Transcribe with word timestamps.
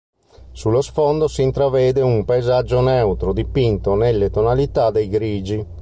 Sullo 0.51 0.81
sfondo 0.81 1.27
si 1.27 1.43
intravede 1.43 2.01
un 2.01 2.25
paesaggio 2.25 2.81
neutro, 2.81 3.33
dipinto 3.33 3.93
nelle 3.93 4.31
tonalità 4.31 4.89
dei 4.89 5.07
grigi. 5.07 5.65